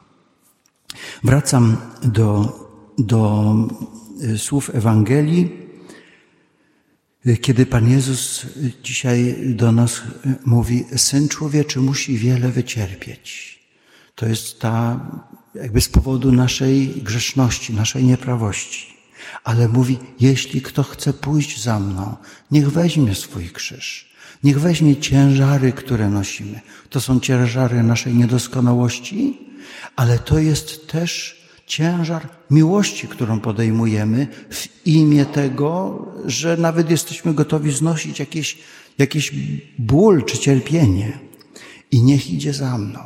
Wracam 1.24 1.76
do, 2.02 2.58
do 2.98 3.54
słów 4.38 4.70
Ewangelii, 4.74 5.50
y, 7.26 7.36
kiedy 7.36 7.66
Pan 7.66 7.90
Jezus 7.90 8.46
dzisiaj 8.82 9.36
do 9.54 9.72
nas 9.72 10.02
mówi, 10.44 10.84
Syn 10.96 11.28
Człowieczy 11.28 11.80
musi 11.80 12.18
wiele 12.18 12.48
wycierpieć. 12.48 13.60
To 14.14 14.26
jest 14.26 14.60
ta, 14.60 15.00
jakby 15.54 15.80
z 15.80 15.88
powodu 15.88 16.32
naszej 16.32 16.88
grzeszności, 16.88 17.74
naszej 17.74 18.04
nieprawości. 18.04 18.86
Ale 19.44 19.68
mówi, 19.68 19.98
jeśli 20.20 20.62
kto 20.62 20.82
chce 20.82 21.12
pójść 21.12 21.62
za 21.62 21.80
mną, 21.80 22.16
niech 22.50 22.70
weźmie 22.70 23.14
swój 23.14 23.50
krzyż. 23.50 24.10
Niech 24.44 24.60
weźmie 24.60 24.96
ciężary, 24.96 25.72
które 25.72 26.10
nosimy. 26.10 26.60
To 26.90 27.00
są 27.00 27.20
ciężary 27.20 27.82
naszej 27.82 28.14
niedoskonałości, 28.14 29.38
ale 29.96 30.18
to 30.18 30.38
jest 30.38 30.88
też 30.88 31.39
ciężar 31.70 32.28
miłości, 32.50 33.08
którą 33.08 33.40
podejmujemy 33.40 34.26
w 34.50 34.86
imię 34.86 35.26
tego, 35.26 35.98
że 36.24 36.56
nawet 36.56 36.90
jesteśmy 36.90 37.34
gotowi 37.34 37.72
znosić 37.72 38.18
jakieś, 38.18 38.58
jakiś 38.98 39.32
ból 39.78 40.24
czy 40.24 40.38
cierpienie. 40.38 41.18
I 41.90 42.02
niech 42.02 42.30
idzie 42.30 42.52
za 42.52 42.78
mną 42.78 43.00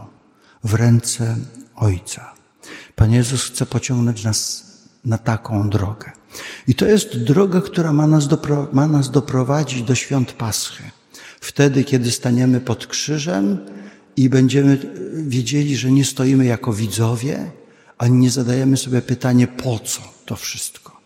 w 0.64 0.74
ręce 0.74 1.36
Ojca. 1.76 2.34
Pan 2.96 3.12
Jezus 3.12 3.44
chce 3.44 3.66
pociągnąć 3.66 4.24
nas 4.24 4.66
na 5.04 5.18
taką 5.18 5.70
drogę. 5.70 6.12
I 6.68 6.74
to 6.74 6.86
jest 6.86 7.24
droga, 7.24 7.60
która 7.60 7.92
ma 7.92 8.06
nas, 8.06 8.28
dopro, 8.28 8.68
ma 8.72 8.86
nas 8.86 9.10
doprowadzić 9.10 9.82
do 9.82 9.94
świąt 9.94 10.32
Paschy. 10.32 10.82
Wtedy, 11.40 11.84
kiedy 11.84 12.10
staniemy 12.10 12.60
pod 12.60 12.86
krzyżem 12.86 13.58
i 14.16 14.28
będziemy 14.28 14.78
wiedzieli, 15.14 15.76
że 15.76 15.92
nie 15.92 16.04
stoimy 16.04 16.44
jako 16.44 16.72
widzowie, 16.72 17.50
ani 17.98 18.18
nie 18.18 18.30
zadajemy 18.30 18.76
sobie 18.76 19.02
pytanie, 19.02 19.46
po 19.46 19.78
co 19.78 20.00
to 20.26 20.36
wszystko. 20.36 21.00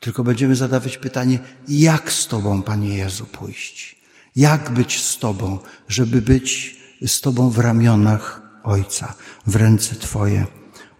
Tylko 0.00 0.24
będziemy 0.24 0.56
zadawać 0.56 0.98
pytanie, 0.98 1.38
jak 1.68 2.12
z 2.12 2.26
Tobą, 2.26 2.62
Panie 2.62 2.96
Jezu, 2.96 3.26
pójść? 3.26 3.96
Jak 4.36 4.70
być 4.70 5.02
z 5.02 5.18
Tobą, 5.18 5.58
żeby 5.88 6.22
być 6.22 6.76
z 7.06 7.20
Tobą 7.20 7.50
w 7.50 7.58
ramionach 7.58 8.42
Ojca, 8.64 9.14
w 9.46 9.56
ręce 9.56 9.94
Twoje 9.94 10.46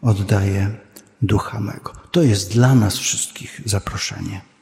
oddaję 0.02 0.74
ducha 1.22 1.60
mego. 1.60 1.92
To 2.10 2.22
jest 2.22 2.52
dla 2.52 2.74
nas 2.74 2.96
wszystkich 2.96 3.60
zaproszenie. 3.64 4.53